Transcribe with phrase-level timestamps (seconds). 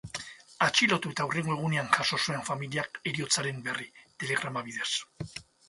[0.67, 3.89] Atxilotu eta hurrengo egunean jaso zuen familiak heriotzaren berri,
[4.25, 4.91] telegrama bidez.